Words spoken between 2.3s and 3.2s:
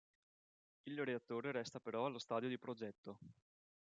di progetto.